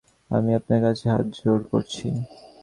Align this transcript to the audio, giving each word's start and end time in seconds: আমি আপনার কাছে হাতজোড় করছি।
আমি 0.31 0.51
আপনার 0.59 0.79
কাছে 0.85 1.05
হাতজোড় 1.13 1.63
করছি। 1.71 2.07